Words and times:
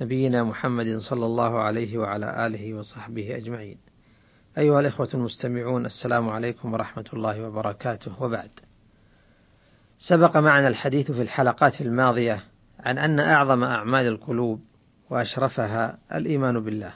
نبينا 0.00 0.44
محمد 0.44 0.96
صلى 0.96 1.26
الله 1.26 1.58
عليه 1.58 1.98
وعلى 1.98 2.46
آله 2.46 2.74
وصحبه 2.74 3.36
أجمعين. 3.36 3.78
أيها 4.58 4.80
الإخوة 4.80 5.08
المستمعون 5.14 5.86
السلام 5.86 6.28
عليكم 6.28 6.72
ورحمة 6.72 7.04
الله 7.12 7.42
وبركاته 7.42 8.22
وبعد. 8.22 8.50
سبق 10.08 10.36
معنا 10.36 10.68
الحديث 10.68 11.10
في 11.10 11.22
الحلقات 11.22 11.80
الماضية 11.80 12.44
عن 12.80 12.98
أن 12.98 13.20
أعظم 13.20 13.64
أعمال 13.64 14.06
القلوب 14.06 14.60
وأشرفها 15.10 15.98
الإيمان 16.14 16.60
بالله. 16.60 16.92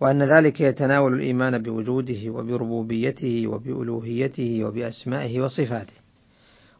وأن 0.00 0.22
ذلك 0.22 0.60
يتناول 0.60 1.14
الإيمان 1.14 1.62
بوجوده 1.62 2.30
وبربوبيته 2.30 3.46
وبألوهيته 3.46 4.64
وبأسمائه 4.64 5.40
وصفاته. 5.40 5.99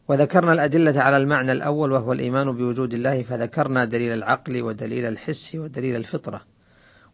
وذكرنا 0.07 0.53
الأدلة 0.53 0.99
على 1.01 1.17
المعنى 1.17 1.51
الأول 1.51 1.91
وهو 1.91 2.13
الإيمان 2.13 2.51
بوجود 2.51 2.93
الله 2.93 3.23
فذكرنا 3.23 3.85
دليل 3.85 4.13
العقل 4.13 4.61
ودليل 4.61 5.05
الحس 5.05 5.55
ودليل 5.55 5.95
الفطرة. 5.95 6.41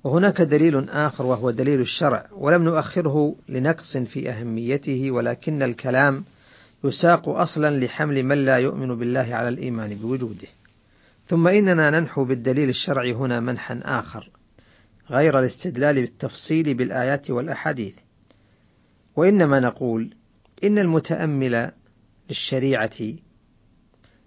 وهناك 0.03 0.41
دليل 0.41 0.89
آخر 0.89 1.25
وهو 1.25 1.51
دليل 1.51 1.81
الشرع 1.81 2.25
ولم 2.31 2.63
نؤخره 2.63 3.35
لنقص 3.49 3.97
في 3.97 4.29
أهميته 4.29 5.11
ولكن 5.11 5.63
الكلام 5.63 6.23
يساق 6.83 7.29
أصلا 7.29 7.79
لحمل 7.85 8.23
من 8.23 8.45
لا 8.45 8.57
يؤمن 8.57 8.95
بالله 8.95 9.35
على 9.35 9.49
الإيمان 9.49 9.95
بوجوده. 9.95 10.47
ثم 11.27 11.47
إننا 11.47 11.89
ننحو 11.99 12.25
بالدليل 12.25 12.69
الشرعي 12.69 13.13
هنا 13.13 13.39
منحا 13.39 13.81
آخر 13.83 14.29
غير 15.09 15.39
الاستدلال 15.39 15.95
بالتفصيل 16.01 16.73
بالآيات 16.73 17.29
والأحاديث. 17.29 17.93
وإنما 19.15 19.59
نقول 19.59 20.13
إن 20.63 20.77
المتأمل 20.79 21.71
للشريعة 22.29 22.99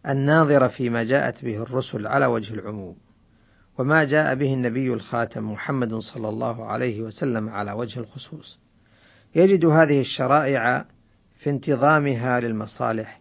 الناظر 0.09 0.69
فيما 0.69 1.05
جاءت 1.05 1.45
به 1.45 1.63
الرسل 1.63 2.07
على 2.07 2.27
وجه 2.27 2.55
العموم 2.55 2.97
وما 3.79 4.05
جاء 4.05 4.35
به 4.35 4.55
النبي 4.55 4.93
الخاتم 4.93 5.53
محمد 5.53 5.95
صلى 5.95 6.29
الله 6.29 6.67
عليه 6.67 7.03
وسلم 7.03 7.49
على 7.49 7.73
وجه 7.73 8.01
الخصوص. 8.01 8.59
يجد 9.35 9.65
هذه 9.67 10.01
الشرائع 10.01 10.85
في 11.39 11.51
انتظامها 11.51 12.41
للمصالح 12.41 13.21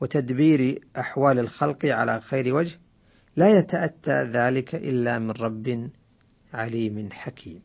وتدبير 0.00 0.80
أحوال 0.98 1.38
الخلق 1.38 1.86
على 1.86 2.20
خير 2.20 2.54
وجه 2.54 2.78
لا 3.36 3.58
يتأتى 3.58 4.22
ذلك 4.22 4.74
إلا 4.74 5.18
من 5.18 5.30
رب 5.30 5.90
عليم 6.54 7.08
حكيم. 7.12 7.60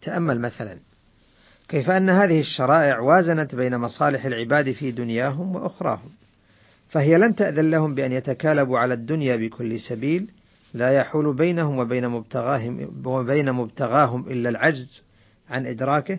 تأمل 0.00 0.40
مثلا 0.40 0.78
كيف 1.68 1.90
أن 1.90 2.10
هذه 2.10 2.40
الشرائع 2.40 2.98
وازنت 3.00 3.54
بين 3.54 3.76
مصالح 3.76 4.24
العباد 4.24 4.72
في 4.72 4.90
دنياهم 4.90 5.56
وأخراهم 5.56 6.10
فهي 6.88 7.18
لم 7.18 7.32
تأذن 7.32 7.70
لهم 7.70 7.94
بأن 7.94 8.12
يتكالبوا 8.12 8.78
على 8.78 8.94
الدنيا 8.94 9.36
بكل 9.36 9.80
سبيل 9.80 10.30
لا 10.74 10.90
يحول 10.90 11.34
بينهم 11.34 11.78
وبين 11.78 12.08
مبتغاهم 12.08 13.02
وبين 13.04 13.52
مبتغاهم 13.52 14.28
إلا 14.28 14.48
العجز 14.48 15.04
عن 15.50 15.66
إدراكه 15.66 16.18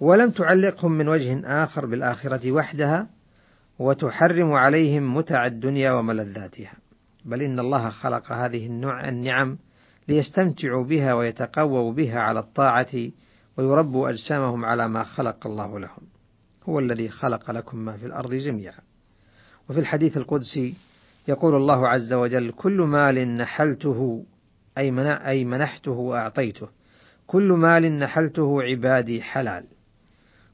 ولم 0.00 0.30
تعلقهم 0.30 0.92
من 0.92 1.08
وجه 1.08 1.40
آخر 1.64 1.86
بالآخرة 1.86 2.52
وحدها 2.52 3.06
وتحرم 3.78 4.52
عليهم 4.52 5.16
متع 5.16 5.46
الدنيا 5.46 5.92
وملذاتها. 5.92 6.72
بل 7.24 7.42
إن 7.42 7.60
الله 7.60 7.90
خلق 7.90 8.32
هذه 8.32 8.66
النعم 9.08 9.58
ليستمتعوا 10.08 10.84
بها 10.84 11.14
ويتقووا 11.14 11.92
بها 11.92 12.20
على 12.20 12.40
الطاعة 12.40 13.10
ويربوا 13.56 14.10
أجسامهم 14.10 14.64
على 14.64 14.88
ما 14.88 15.04
خلق 15.04 15.46
الله 15.46 15.80
لهم. 15.80 16.02
هو 16.68 16.78
الذي 16.78 17.08
خلق 17.08 17.50
لكم 17.50 17.78
ما 17.78 17.96
في 17.96 18.06
الأرض 18.06 18.34
جميعا. 18.34 18.80
وفي 19.68 19.80
الحديث 19.80 20.16
القدسي 20.16 20.74
يقول 21.28 21.54
الله 21.54 21.88
عز 21.88 22.12
وجل 22.12 22.50
كل 22.50 22.80
مال 22.82 23.36
نحلته 23.36 24.24
أي, 24.78 24.90
منع 24.90 25.30
أي 25.30 25.44
منحته 25.44 25.90
وأعطيته 25.90 26.68
كل 27.26 27.52
مال 27.52 27.98
نحلته 27.98 28.62
عبادي 28.62 29.22
حلال. 29.22 29.64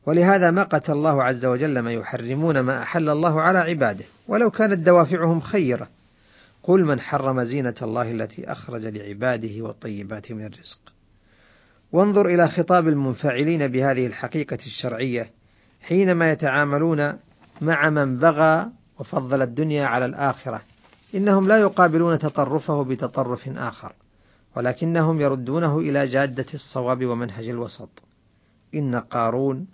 ولهذا 0.07 0.51
مقت 0.51 0.91
الله 0.91 1.23
عز 1.23 1.45
وجل 1.45 1.79
ما 1.79 1.93
يحرمون 1.93 2.61
ما 2.61 2.83
أحل 2.83 3.09
الله 3.09 3.41
على 3.41 3.59
عباده 3.59 4.05
ولو 4.29 4.51
كانت 4.51 4.87
دوافعهم 4.87 5.41
خيرة. 5.41 5.89
قل 6.63 6.85
من 6.85 7.01
حرم 7.01 7.45
زينة 7.45 7.75
الله 7.83 8.11
التي 8.11 8.53
أخرج 8.53 8.87
لعباده 8.87 9.63
والطيبات 9.63 10.33
من 10.33 10.45
الرزق. 10.45 11.00
وانظر 11.93 12.27
إلى 12.27 12.49
خطاب 12.49 12.89
المنفعلين 12.89 13.69
بهذه 13.69 14.07
الحقيقة 14.07 14.59
الشرعية 14.67 15.31
حينما 15.83 16.33
يتعاملون 16.33 17.13
مع 17.61 17.91
من 17.91 18.19
بغى 18.19 18.71
وفضل 18.99 19.43
الدنيا 19.43 19.87
على 19.87 20.05
الآخرة. 20.05 20.61
إنهم 21.15 21.49
لا 21.49 21.59
يقابلون 21.59 22.19
تطرفه 22.19 22.85
بتطرف 22.85 23.49
آخر 23.49 23.93
ولكنهم 24.57 25.21
يردونه 25.21 25.79
إلى 25.79 26.07
جادة 26.07 26.47
الصواب 26.55 27.07
ومنهج 27.07 27.49
الوسط. 27.49 28.03
إن 28.75 28.95
قارون 28.95 29.67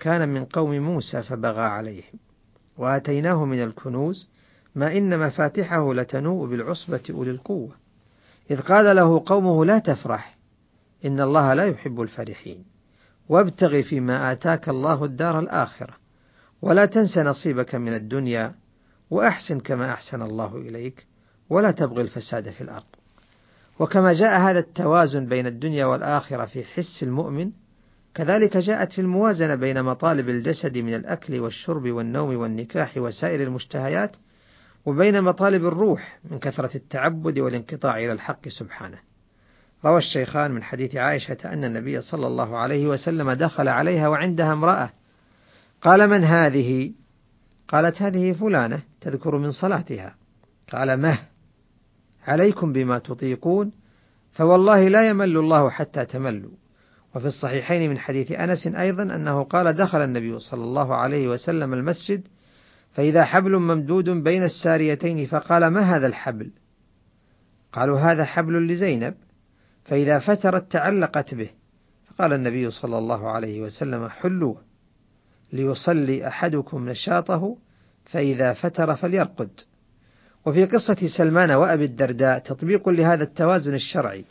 كان 0.00 0.28
من 0.28 0.44
قوم 0.44 0.78
موسى 0.78 1.22
فبغى 1.22 1.60
عليهم 1.60 2.18
وآتيناه 2.78 3.44
من 3.44 3.62
الكنوز 3.62 4.28
ما 4.74 4.96
إن 4.96 5.18
مفاتحه 5.26 5.94
لتنوء 5.94 6.46
بالعصبة 6.46 7.02
أولي 7.10 7.30
القوة. 7.30 7.74
إذ 8.50 8.60
قال 8.60 8.96
له 8.96 9.22
قومه 9.26 9.64
لا 9.64 9.78
تفرح 9.78 10.37
إن 11.04 11.20
الله 11.20 11.54
لا 11.54 11.66
يحب 11.66 12.00
الفرحين. 12.00 12.64
وابتغ 13.28 13.82
فيما 13.82 14.32
آتاك 14.32 14.68
الله 14.68 15.04
الدار 15.04 15.38
الآخرة 15.38 15.94
ولا 16.62 16.86
تنس 16.86 17.18
نصيبك 17.18 17.74
من 17.74 17.94
الدنيا 17.94 18.54
وأحسن 19.10 19.60
كما 19.60 19.92
أحسن 19.92 20.22
الله 20.22 20.56
إليك 20.56 21.06
ولا 21.50 21.70
تبغي 21.70 22.02
الفساد 22.02 22.50
في 22.50 22.60
الأرض. 22.60 22.86
وكما 23.78 24.12
جاء 24.12 24.40
هذا 24.40 24.58
التوازن 24.58 25.26
بين 25.26 25.46
الدنيا 25.46 25.86
والآخرة 25.86 26.44
في 26.44 26.64
حس 26.64 27.02
المؤمن 27.02 27.50
كذلك 28.14 28.56
جاءت 28.56 28.98
الموازنة 28.98 29.54
بين 29.54 29.82
مطالب 29.82 30.28
الجسد 30.28 30.78
من 30.78 30.94
الأكل 30.94 31.40
والشرب 31.40 31.88
والنوم 31.90 32.36
والنكاح 32.36 32.96
وسائر 32.96 33.42
المشتهيات 33.42 34.16
وبين 34.86 35.22
مطالب 35.22 35.66
الروح 35.66 36.18
من 36.30 36.38
كثرة 36.38 36.76
التعبد 36.76 37.38
والانقطاع 37.38 37.98
إلى 37.98 38.12
الحق 38.12 38.48
سبحانه. 38.48 39.07
روى 39.84 39.98
الشيخان 39.98 40.50
من 40.50 40.62
حديث 40.62 40.96
عائشة 40.96 41.36
أن 41.44 41.64
النبي 41.64 42.00
صلى 42.00 42.26
الله 42.26 42.56
عليه 42.56 42.86
وسلم 42.86 43.32
دخل 43.32 43.68
عليها 43.68 44.08
وعندها 44.08 44.52
امرأة. 44.52 44.90
قال 45.82 46.08
من 46.08 46.24
هذه؟ 46.24 46.92
قالت 47.68 48.02
هذه 48.02 48.32
فلانة 48.32 48.82
تذكر 49.00 49.38
من 49.38 49.50
صلاتها. 49.50 50.14
قال 50.72 50.96
مه 51.00 51.18
عليكم 52.26 52.72
بما 52.72 52.98
تطيقون 52.98 53.72
فوالله 54.32 54.88
لا 54.88 55.08
يمل 55.08 55.36
الله 55.36 55.70
حتى 55.70 56.04
تملوا. 56.04 56.50
وفي 57.14 57.26
الصحيحين 57.26 57.90
من 57.90 57.98
حديث 57.98 58.32
أنس 58.32 58.66
أيضا 58.66 59.02
أنه 59.02 59.42
قال 59.42 59.72
دخل 59.72 60.00
النبي 60.00 60.38
صلى 60.38 60.64
الله 60.64 60.94
عليه 60.94 61.28
وسلم 61.28 61.74
المسجد 61.74 62.22
فإذا 62.92 63.24
حبل 63.24 63.58
ممدود 63.58 64.10
بين 64.10 64.44
الساريتين 64.44 65.26
فقال 65.26 65.66
ما 65.66 65.80
هذا 65.80 66.06
الحبل؟ 66.06 66.50
قالوا 67.72 67.98
هذا 67.98 68.24
حبل 68.24 68.66
لزينب. 68.66 69.14
فإذا 69.88 70.18
فترت 70.18 70.72
تعلقت 70.72 71.34
به 71.34 71.50
فقال 72.08 72.32
النبي 72.32 72.70
صلى 72.70 72.98
الله 72.98 73.30
عليه 73.30 73.60
وسلم 73.60 74.08
حلوة 74.08 74.62
ليصلي 75.52 76.28
أحدكم 76.28 76.88
نشاطه 76.88 77.56
فإذا 78.04 78.52
فتر 78.52 78.96
فليرقد. 78.96 79.50
وفي 80.46 80.64
قصة 80.64 81.08
سلمان 81.18 81.50
وأبي 81.50 81.84
الدرداء 81.84 82.38
تطبيق 82.38 82.88
لهذا 82.88 83.24
التوازن 83.24 83.74
الشرعي 83.74 84.24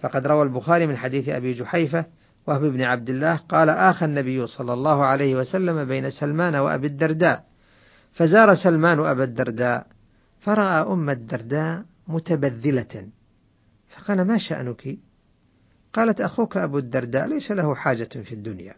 فقد 0.00 0.26
روى 0.26 0.42
البخاري 0.42 0.86
من 0.86 0.96
حديث 0.96 1.28
أبي 1.28 1.52
جحيفة 1.52 2.06
وهب 2.46 2.60
بن 2.60 2.82
عبد 2.82 3.10
الله 3.10 3.36
قال 3.36 3.70
آخى 3.70 4.04
النبي 4.04 4.46
صلى 4.46 4.72
الله 4.72 5.04
عليه 5.04 5.34
وسلم 5.34 5.84
بين 5.84 6.10
سلمان 6.10 6.54
وأبي 6.54 6.86
الدرداء 6.86 7.44
فزار 8.12 8.54
سلمان 8.54 8.98
أبا 8.98 9.24
الدرداء 9.24 9.86
فرأى 10.40 10.92
أم 10.92 11.10
الدرداء 11.10 11.84
متبذلة. 12.08 13.08
فقال 13.96 14.24
ما 14.24 14.38
شأنك؟ 14.38 14.98
قالت 15.92 16.20
أخوك 16.20 16.56
أبو 16.56 16.78
الدرداء 16.78 17.26
ليس 17.26 17.50
له 17.50 17.74
حاجة 17.74 18.04
في 18.04 18.32
الدنيا. 18.32 18.74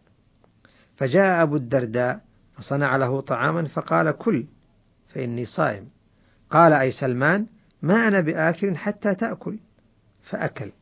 فجاء 0.96 1.42
أبو 1.42 1.56
الدرداء 1.56 2.20
فصنع 2.56 2.96
له 2.96 3.20
طعاما 3.20 3.64
فقال 3.64 4.10
كل 4.10 4.46
فإني 5.08 5.44
صائم. 5.44 5.88
قال 6.50 6.72
أي 6.72 6.92
سلمان 6.92 7.46
ما 7.82 8.08
أنا 8.08 8.20
بآكل 8.20 8.76
حتى 8.76 9.14
تأكل. 9.14 9.58
فأكل. 10.22 10.72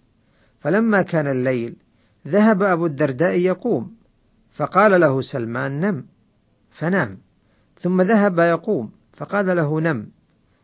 فلما 0.60 1.02
كان 1.02 1.26
الليل 1.26 1.76
ذهب 2.28 2.62
أبو 2.62 2.86
الدرداء 2.86 3.38
يقوم 3.38 3.96
فقال 4.52 5.00
له 5.00 5.22
سلمان 5.22 5.80
نم. 5.80 6.04
فنام. 6.70 7.18
ثم 7.80 8.02
ذهب 8.02 8.38
يقوم 8.38 8.92
فقال 9.12 9.56
له 9.56 9.80
نم. 9.80 10.06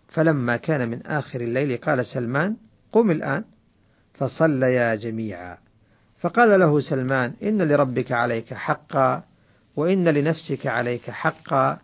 فلما 0.09 0.57
كان 0.57 0.91
من 0.91 1.07
آخر 1.07 1.41
الليل 1.41 1.77
قال 1.77 2.07
سلمان 2.07 2.57
قم 2.93 3.11
الآن. 3.11 3.45
فصليا 4.19 4.95
جميعا. 4.95 5.59
فقال 6.21 6.61
له 6.61 6.81
سلمان 6.81 7.35
إن 7.43 7.63
لربك 7.63 8.13
عليك 8.13 8.55
حقا 8.55 9.23
وإن 9.77 10.09
لنفسك 10.09 10.67
عليك 10.67 11.11
حقا 11.11 11.79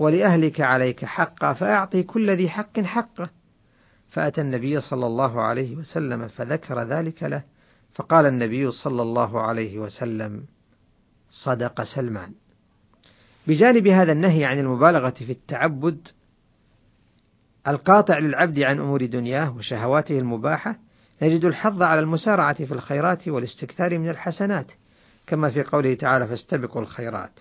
ولأهلك 0.00 0.60
عليك 0.60 1.04
حقا 1.04 1.52
فأعطي 1.52 2.02
كل 2.02 2.30
ذي 2.30 2.48
حق 2.48 2.80
حقه. 2.80 3.30
فأتى 4.10 4.40
النبي 4.40 4.80
صلى 4.80 5.06
الله 5.06 5.42
عليه 5.42 5.76
وسلم 5.76 6.28
فذكر 6.28 6.82
ذلك 6.82 7.22
له. 7.22 7.42
فقال 7.94 8.26
النبي 8.26 8.70
صلى 8.70 9.02
الله 9.02 9.40
عليه 9.40 9.78
وسلم 9.78 10.44
صدق 11.30 11.82
سلمان. 11.82 12.32
بجانب 13.46 13.86
هذا 13.86 14.12
النهي 14.12 14.44
عن 14.44 14.58
المبالغة 14.58 15.10
في 15.10 15.32
التعبد 15.32 16.08
القاطع 17.68 18.18
للعبد 18.18 18.60
عن 18.60 18.80
أمور 18.80 19.06
دنياه 19.06 19.56
وشهواته 19.56 20.18
المباحة 20.18 20.78
نجد 21.22 21.44
الحظ 21.44 21.82
على 21.82 22.00
المسارعة 22.00 22.64
في 22.64 22.74
الخيرات 22.74 23.28
والاستكثار 23.28 23.98
من 23.98 24.08
الحسنات 24.08 24.72
كما 25.26 25.50
في 25.50 25.62
قوله 25.62 25.94
تعالى 25.94 26.26
فاستبقوا 26.26 26.82
الخيرات 26.82 27.40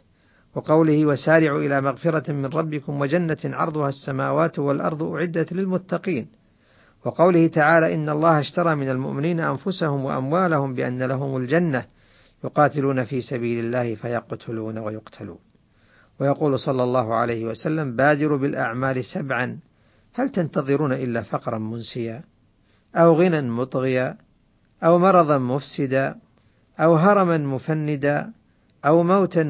وقوله 0.55 1.05
وسارعوا 1.05 1.59
إلى 1.59 1.81
مغفرة 1.81 2.31
من 2.31 2.45
ربكم 2.45 3.01
وجنة 3.01 3.37
عرضها 3.45 3.89
السماوات 3.89 4.59
والأرض 4.59 5.03
أعدت 5.03 5.53
للمتقين 5.53 6.27
وقوله 7.05 7.47
تعالى 7.47 7.95
إن 7.95 8.09
الله 8.09 8.39
اشترى 8.39 8.75
من 8.75 8.89
المؤمنين 8.89 9.39
أنفسهم 9.39 10.05
وأموالهم 10.05 10.73
بأن 10.73 11.03
لهم 11.03 11.37
الجنة 11.37 11.85
يقاتلون 12.43 13.05
في 13.05 13.21
سبيل 13.21 13.65
الله 13.65 13.95
فيقتلون 13.95 14.77
ويقتلون 14.77 15.39
ويقول 16.19 16.59
صلى 16.59 16.83
الله 16.83 17.15
عليه 17.15 17.45
وسلم 17.45 17.95
بادروا 17.95 18.37
بالأعمال 18.37 19.05
سبعا 19.05 19.59
هل 20.13 20.29
تنتظرون 20.29 20.93
إلا 20.93 21.21
فقرا 21.21 21.57
منسيا؟ 21.57 22.23
أو 22.97 23.13
غنى 23.13 23.41
مطغيا 23.41 24.17
أو 24.83 24.99
مرضا 24.99 25.37
مفسدا 25.37 26.15
أو 26.79 26.95
هرما 26.95 27.37
مفندا 27.37 28.31
أو 28.85 29.03
موتا 29.03 29.43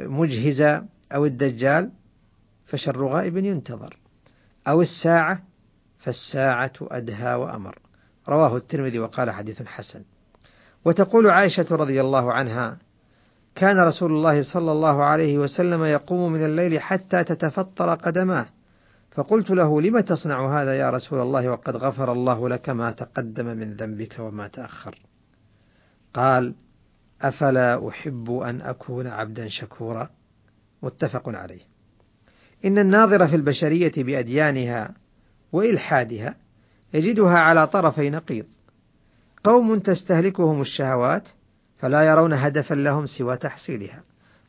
مجهزا 0.00 0.86
أو 1.14 1.24
الدجال 1.24 1.90
فشر 2.66 3.06
غائب 3.06 3.36
ينتظر. 3.36 3.96
أو 4.68 4.82
الساعة 4.82 5.42
فالساعة 5.98 6.72
أدهى 6.80 7.34
وأمر. 7.34 7.78
رواه 8.28 8.56
الترمذي 8.56 8.98
وقال 8.98 9.30
حديث 9.30 9.62
حسن. 9.62 10.02
وتقول 10.84 11.30
عائشة 11.30 11.66
رضي 11.70 12.00
الله 12.00 12.32
عنها 12.32 12.76
كان 13.54 13.80
رسول 13.80 14.12
الله 14.12 14.42
صلى 14.52 14.72
الله 14.72 15.04
عليه 15.04 15.38
وسلم 15.38 15.84
يقوم 15.84 16.32
من 16.32 16.44
الليل 16.44 16.80
حتى 16.80 17.24
تتفطر 17.24 17.94
قدماه. 17.94 18.46
فقلت 19.14 19.50
له 19.50 19.80
لم 19.80 20.00
تصنع 20.00 20.62
هذا 20.62 20.78
يا 20.78 20.90
رسول 20.90 21.20
الله؟ 21.20 21.48
وقد 21.48 21.76
غفر 21.76 22.12
الله 22.12 22.48
لك 22.48 22.68
ما 22.68 22.90
تقدم 22.90 23.46
من 23.46 23.74
ذنبك 23.74 24.16
وما 24.18 24.48
تأخر. 24.48 24.98
قال 26.14 26.54
أفلا 27.22 27.88
أحب 27.88 28.30
أن 28.30 28.60
أكون 28.60 29.06
عبدا 29.06 29.48
شكورا؟ 29.48 30.10
متفق 30.82 31.28
عليه. 31.28 31.60
إن 32.64 32.78
الناظر 32.78 33.28
في 33.28 33.36
البشرية 33.36 33.92
بأديانها 33.96 34.94
وإلحادها 35.52 36.36
يجدها 36.94 37.38
على 37.38 37.66
طرفي 37.66 38.10
نقيض. 38.10 38.46
قوم 39.44 39.78
تستهلكهم 39.78 40.60
الشهوات 40.60 41.28
فلا 41.78 42.02
يرون 42.02 42.32
هدفا 42.32 42.74
لهم 42.74 43.06
سوى 43.06 43.36
تحصيلها 43.36 44.02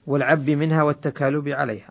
والعب 0.08 0.50
منها 0.50 0.84
والتكالب 0.84 1.48
عليها. 1.48 1.90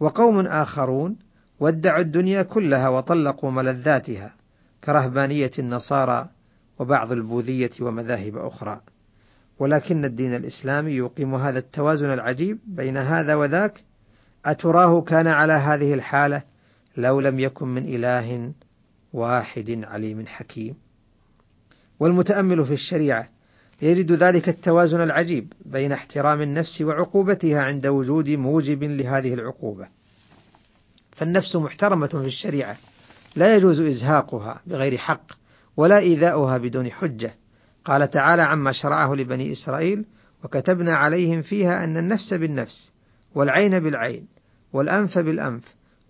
وقوم 0.00 0.46
آخرون 0.46 1.16
وادعوا 1.60 2.00
الدنيا 2.00 2.42
كلها 2.42 2.88
وطلقوا 2.88 3.50
ملذاتها 3.50 4.32
كرهبانية 4.84 5.50
النصارى 5.58 6.28
وبعض 6.78 7.12
البوذية 7.12 7.70
ومذاهب 7.80 8.36
أخرى. 8.36 8.80
ولكن 9.58 10.04
الدين 10.04 10.34
الإسلامي 10.34 10.92
يقيم 10.92 11.34
هذا 11.34 11.58
التوازن 11.58 12.12
العجيب 12.12 12.58
بين 12.66 12.96
هذا 12.96 13.34
وذاك. 13.34 13.82
أتراه 14.44 15.00
كان 15.00 15.26
على 15.26 15.52
هذه 15.52 15.94
الحالة 15.94 16.42
لو 16.96 17.20
لم 17.20 17.40
يكن 17.40 17.68
من 17.68 17.94
إله 17.94 18.52
واحد 19.12 19.80
عليم 19.84 20.26
حكيم. 20.26 20.74
والمتأمل 22.00 22.64
في 22.64 22.72
الشريعة 22.72 23.28
يجد 23.82 24.12
ذلك 24.12 24.48
التوازن 24.48 25.00
العجيب 25.00 25.52
بين 25.64 25.92
احترام 25.92 26.40
النفس 26.40 26.80
وعقوبتها 26.80 27.62
عند 27.62 27.86
وجود 27.86 28.30
موجب 28.30 28.82
لهذه 28.82 29.34
العقوبة. 29.34 29.88
فالنفس 31.14 31.56
محترمة 31.56 32.06
في 32.06 32.26
الشريعة. 32.26 32.76
لا 33.36 33.56
يجوز 33.56 33.80
إزهاقها 33.80 34.60
بغير 34.66 34.96
حق 34.96 35.26
ولا 35.76 35.98
إيذاؤها 35.98 36.58
بدون 36.58 36.90
حجة. 36.90 37.34
قال 37.84 38.10
تعالى 38.10 38.42
عما 38.42 38.72
شرعه 38.72 39.14
لبني 39.14 39.52
إسرائيل 39.52 40.04
وكتبنا 40.44 40.96
عليهم 40.96 41.42
فيها 41.42 41.84
أن 41.84 41.96
النفس 41.96 42.34
بالنفس 42.34 42.92
والعين 43.34 43.80
بالعين 43.80 44.26
والأنف 44.72 45.18
بالأنف 45.18 45.62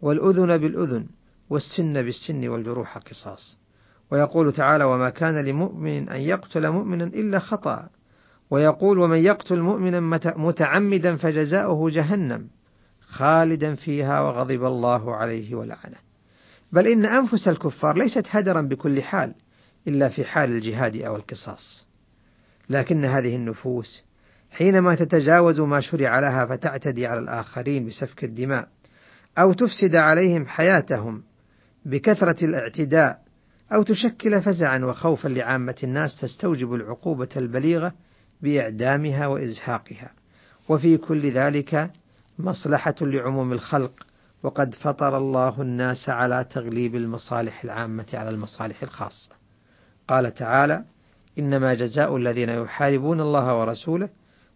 والأذن 0.03 0.59
بالأذن 0.59 1.07
والسن 1.51 1.93
بالسن 1.93 2.49
والجروح 2.49 2.99
قصاص. 2.99 3.59
ويقول 4.11 4.53
تعالى 4.53 4.85
وما 4.85 5.11
كان 5.11 5.45
لمؤمن 5.45 6.09
أن 6.09 6.21
يقتل 6.21 6.71
مؤمنا 6.71 7.05
إلا 7.05 7.39
خطأ. 7.39 7.89
ويقول 8.51 8.99
ومن 8.99 9.19
يقتل 9.19 9.61
مؤمنا 9.61 10.01
متعمدا 10.37 11.17
فجزاؤه 11.17 11.91
جهنم. 11.91 12.49
خالدا 13.07 13.75
فيها 13.75 14.21
وغضب 14.21 14.65
الله 14.65 15.17
عليه 15.17 15.55
ولعنه. 15.55 15.97
بل 16.73 16.87
إن 16.87 17.07
أنفس 17.07 17.49
الكفار 17.49 17.99
ليست 17.99 18.25
هدرا 18.31 18.61
بكل 18.61 19.03
حال 19.03 19.35
إلا 19.89 20.09
في 20.09 20.25
حال 20.25 20.51
الجهاد 20.51 20.97
أو 20.97 21.17
القصاص. 21.17 21.87
لكن 22.71 23.05
هذه 23.05 23.37
النفوس 23.37 24.05
حينما 24.51 24.95
تتجاوز 24.95 25.61
ما 25.61 25.81
شرع 25.81 26.21
لها 26.21 26.47
فتعتدي 26.47 27.07
على 27.07 27.21
الآخرين 27.21 27.87
بسفك 27.87 28.25
الدماء 28.25 28.69
أو 29.39 29.53
تفسد 29.53 29.97
عليهم 29.97 30.47
حياتهم 30.47 31.23
بكثرة 31.85 32.45
الاعتداء 32.45 33.21
أو 33.73 33.83
تشكل 33.83 34.43
فزعا 34.43 34.79
وخوفا 34.79 35.29
لعامة 35.29 35.77
الناس 35.83 36.21
تستوجب 36.21 36.75
العقوبة 36.75 37.29
البليغة 37.37 37.93
بإعدامها 38.43 39.27
وإزهاقها. 39.27 40.11
وفي 40.69 40.97
كل 40.97 41.31
ذلك 41.31 41.91
مصلحة 42.39 42.95
لعموم 43.01 43.53
الخلق 43.53 43.93
وقد 44.43 44.75
فطر 44.75 45.17
الله 45.17 45.63
الناس 45.63 46.09
على 46.09 46.47
تغليب 46.51 46.95
المصالح 46.95 47.65
العامة 47.65 48.07
على 48.15 48.31
المصالح 48.31 48.83
الخاصة. 48.83 49.31
قال 50.09 50.35
تعالى 50.35 50.85
إنما 51.39 51.75
جزاء 51.75 52.17
الذين 52.17 52.49
يحاربون 52.49 53.21
الله 53.21 53.61
ورسوله 53.61 54.09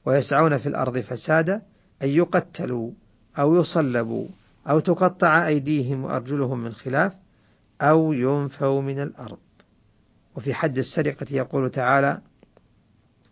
ويسعون 0.06 0.58
في 0.58 0.68
الأرض 0.68 0.98
فسادا 0.98 1.62
أن 2.02 2.08
يقتلوا 2.08 2.90
أو 3.38 3.56
يصلبوا 3.56 4.26
أو 4.68 4.80
تقطع 4.80 5.46
أيديهم 5.46 6.04
وأرجلهم 6.04 6.64
من 6.64 6.72
خلاف 6.72 7.12
أو 7.80 8.12
ينفوا 8.12 8.82
من 8.82 9.02
الأرض. 9.02 9.38
وفي 10.36 10.54
حد 10.54 10.78
السرقة 10.78 11.26
يقول 11.30 11.70
تعالى 11.70 12.20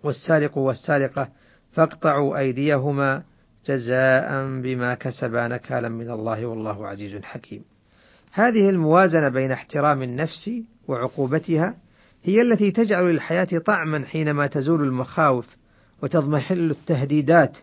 والسارق 0.03 0.59
والسارقة 0.59 1.29
فاقطعوا 1.73 2.39
أيديهما 2.39 3.23
جزاء 3.67 4.61
بما 4.61 4.95
كسبا 4.95 5.49
نكالا 5.49 5.89
من 5.89 6.11
الله 6.11 6.47
والله 6.47 6.89
عزيز 6.89 7.23
حكيم. 7.23 7.65
هذه 8.33 8.71
الموازنة 8.71 9.29
بين 9.29 9.53
احترام 9.53 10.03
النفس 10.03 10.51
وعقوبتها 10.89 11.75
هي 12.25 12.43
التي 12.43 12.71
تجعل 12.71 13.05
للحياة 13.05 13.59
طعما 13.67 14.05
حينما 14.07 14.47
تزول 14.47 14.83
المخاوف 14.83 15.57
وتضمحل 16.03 16.71
التهديدات 16.71 17.57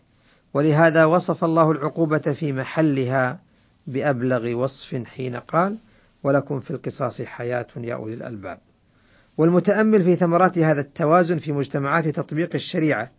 ولهذا 0.53 1.05
وصف 1.05 1.43
الله 1.43 1.71
العقوبة 1.71 2.33
في 2.39 2.53
محلها 2.53 3.39
بأبلغ 3.87 4.53
وصف 4.53 4.95
حين 4.95 5.35
قال 5.35 5.77
ولكم 6.23 6.59
في 6.59 6.71
القصاص 6.71 7.21
حياة 7.21 7.67
يا 7.77 7.95
أولي 7.95 8.13
الألباب 8.13 8.57
والمتأمل 9.37 10.03
في 10.03 10.15
ثمرات 10.15 10.57
هذا 10.57 10.81
التوازن 10.81 11.37
في 11.37 11.51
مجتمعات 11.51 12.07
تطبيق 12.07 12.49
الشريعة 12.55 13.09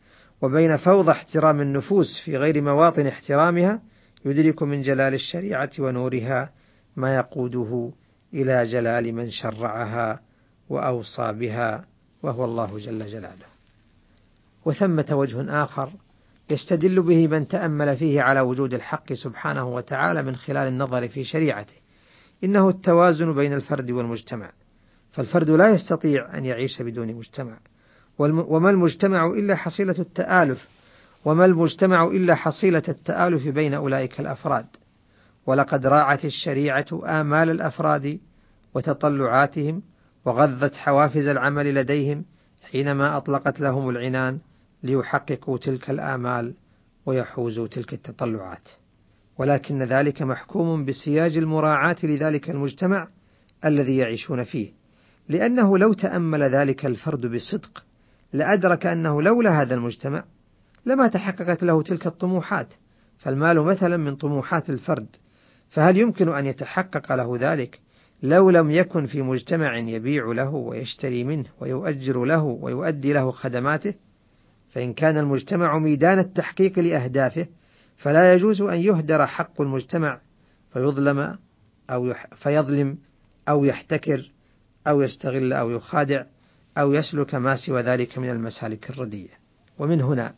وبين 0.44 0.76
فوضى 0.76 1.10
احترام 1.10 1.60
النفوس 1.60 2.18
في 2.24 2.36
غير 2.36 2.62
مواطن 2.62 3.06
احترامها 3.06 3.82
يدرك 4.24 4.62
من 4.62 4.82
جلال 4.82 5.14
الشريعة 5.14 5.70
ونورها 5.78 6.50
ما 6.96 7.16
يقوده 7.16 7.92
إلى 8.34 8.64
جلال 8.64 9.14
من 9.14 9.30
شرعها 9.30 10.20
وأوصى 10.68 11.32
بها 11.32 11.84
وهو 12.22 12.44
الله 12.44 12.78
جل 12.78 13.06
جلاله. 13.06 13.46
وثمة 14.64 15.06
وجه 15.10 15.64
آخر 15.64 15.92
يستدل 16.50 17.02
به 17.02 17.28
من 17.28 17.48
تأمل 17.48 17.96
فيه 17.96 18.22
على 18.22 18.40
وجود 18.40 18.74
الحق 18.74 19.12
سبحانه 19.12 19.74
وتعالى 19.74 20.22
من 20.22 20.36
خلال 20.36 20.68
النظر 20.68 21.08
في 21.08 21.24
شريعته. 21.24 21.76
إنه 22.44 22.68
التوازن 22.68 23.34
بين 23.34 23.52
الفرد 23.52 23.90
والمجتمع. 23.90 24.52
فالفرد 25.12 25.50
لا 25.50 25.70
يستطيع 25.70 26.38
أن 26.38 26.44
يعيش 26.44 26.82
بدون 26.82 27.14
مجتمع، 27.14 27.58
وما 28.18 28.70
المجتمع 28.70 29.26
إلا 29.26 29.56
حصيلة 29.56 29.94
التآلف 29.98 30.68
وما 31.24 31.44
المجتمع 31.44 32.04
إلا 32.04 32.34
حصيلة 32.34 32.82
التآلف 32.88 33.48
بين 33.48 33.74
أولئك 33.74 34.20
الأفراد. 34.20 34.66
ولقد 35.46 35.86
راعت 35.86 36.24
الشريعة 36.24 36.86
آمال 37.06 37.50
الأفراد 37.50 38.18
وتطلعاتهم 38.74 39.82
وغذت 40.24 40.74
حوافز 40.74 41.26
العمل 41.26 41.74
لديهم 41.74 42.24
حينما 42.70 43.16
أطلقت 43.16 43.60
لهم 43.60 43.88
العنان 43.88 44.38
ليحققوا 44.82 45.58
تلك 45.58 45.90
الآمال 45.90 46.54
ويحوزوا 47.06 47.66
تلك 47.66 47.92
التطلعات. 47.92 48.68
ولكن 49.38 49.82
ذلك 49.82 50.22
محكوم 50.22 50.84
بسياج 50.84 51.36
المراعاة 51.36 51.96
لذلك 52.02 52.50
المجتمع 52.50 53.08
الذي 53.64 53.96
يعيشون 53.96 54.44
فيه 54.44 54.72
لأنه 55.28 55.78
لو 55.78 55.92
تأمل 55.92 56.42
ذلك 56.42 56.86
الفرد 56.86 57.26
بصدق 57.26 57.84
لأدرك 58.34 58.86
أنه 58.86 59.22
لولا 59.22 59.62
هذا 59.62 59.74
المجتمع 59.74 60.24
لما 60.86 61.08
تحققت 61.08 61.62
له 61.62 61.82
تلك 61.82 62.06
الطموحات 62.06 62.74
فالمال 63.18 63.60
مثلا 63.60 63.96
من 63.96 64.16
طموحات 64.16 64.70
الفرد 64.70 65.06
فهل 65.68 65.96
يمكن 65.96 66.28
أن 66.28 66.46
يتحقق 66.46 67.12
له 67.12 67.36
ذلك؟ 67.40 67.80
لو 68.22 68.50
لم 68.50 68.70
يكن 68.70 69.06
في 69.06 69.22
مجتمع 69.22 69.76
يبيع 69.76 70.24
له 70.26 70.50
ويشتري 70.50 71.24
منه 71.24 71.44
ويؤجر 71.60 72.24
له 72.24 72.42
ويؤدي 72.42 73.12
له 73.12 73.30
خدماته 73.30 73.94
فإن 74.70 74.92
كان 74.92 75.18
المجتمع 75.18 75.78
ميدان 75.78 76.18
التحقيق 76.18 76.78
لأهدافه 76.78 77.46
فلا 77.96 78.34
يجوز 78.34 78.62
أن 78.62 78.80
يهدر 78.80 79.26
حق 79.26 79.60
المجتمع 79.60 80.20
فيظلم 80.72 81.38
أو 81.90 82.14
فيظلم 82.36 82.98
أو 83.48 83.64
يحتكر 83.64 84.30
أو 84.86 85.02
يستغل 85.02 85.52
أو 85.52 85.70
يخادع. 85.70 86.24
أو 86.78 86.92
يسلك 86.92 87.34
ما 87.34 87.56
سوى 87.56 87.82
ذلك 87.82 88.18
من 88.18 88.30
المسالك 88.30 88.90
الردية. 88.90 89.30
ومن 89.78 90.00
هنا 90.00 90.34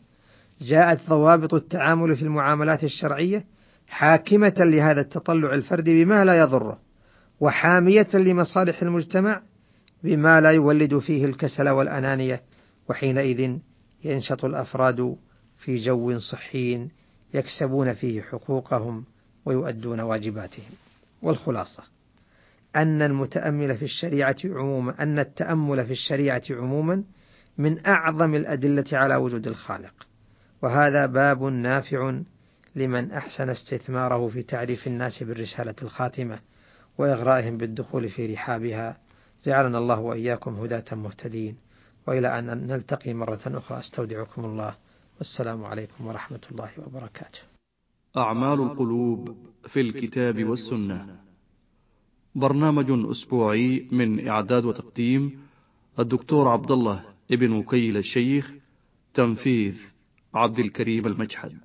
جاءت 0.61 1.09
ضوابط 1.09 1.53
التعامل 1.53 2.17
في 2.17 2.21
المعاملات 2.21 2.83
الشرعية 2.83 3.45
حاكمة 3.89 4.53
لهذا 4.57 5.01
التطلع 5.01 5.53
الفردي 5.53 6.05
بما 6.05 6.25
لا 6.25 6.39
يضره 6.39 6.79
وحامية 7.39 8.07
لمصالح 8.13 8.81
المجتمع 8.81 9.41
بما 10.03 10.41
لا 10.41 10.51
يولد 10.51 10.97
فيه 10.97 11.25
الكسل 11.25 11.69
والأنانية 11.69 12.41
وحينئذ 12.89 13.57
ينشط 14.03 14.45
الأفراد 14.45 15.15
في 15.57 15.75
جو 15.75 16.19
صحي 16.19 16.87
يكسبون 17.33 17.93
فيه 17.93 18.21
حقوقهم 18.21 19.03
ويؤدون 19.45 19.99
واجباتهم. 19.99 20.71
والخلاصة. 21.21 21.83
أن 22.77 23.01
المتأمل 23.01 23.77
في 23.77 23.85
الشريعة 23.85 24.35
عموما 24.45 25.03
أن 25.03 25.19
التأمل 25.19 25.85
في 25.85 25.91
الشريعة 25.91 26.41
عموما 26.49 27.03
من 27.57 27.85
أعظم 27.85 28.35
الأدلة 28.35 28.85
على 28.91 29.15
وجود 29.15 29.47
الخالق. 29.47 30.07
وهذا 30.61 31.05
باب 31.05 31.43
نافع 31.43 32.19
لمن 32.75 33.11
أحسن 33.11 33.49
استثماره 33.49 34.27
في 34.27 34.43
تعريف 34.43 34.87
الناس 34.87 35.23
بالرسالة 35.23 35.75
الخاتمة 35.81 36.39
وإغرائهم 36.97 37.57
بالدخول 37.57 38.09
في 38.09 38.33
رحابها. 38.33 38.97
جعلنا 39.45 39.77
الله 39.77 39.99
وإياكم 39.99 40.55
هداة 40.55 40.95
مهتدين. 40.95 41.57
وإلى 42.07 42.39
أن 42.39 42.67
نلتقي 42.67 43.13
مرة 43.13 43.41
أخرى 43.45 43.79
أستودعكم 43.79 44.45
الله. 44.45 44.75
والسلام 45.17 45.63
عليكم 45.65 46.07
ورحمة 46.07 46.41
الله 46.51 46.69
وبركاته. 46.77 47.39
أعمال 48.17 48.61
القلوب 48.61 49.37
في 49.67 49.81
الكتاب 49.81 50.43
والسنة. 50.43 51.26
برنامج 52.37 52.85
أسبوعي 53.11 53.87
من 53.91 54.27
إعداد 54.27 54.65
وتقديم 54.65 55.39
الدكتور 55.99 56.47
عبد 56.47 56.71
الله 56.71 57.03
ابن 57.31 57.51
وكيل 57.51 57.97
الشيخ 57.97 58.51
تنفيذ 59.13 59.75
عبد 60.33 60.59
الكريم 60.59 61.07
المجحد. 61.07 61.57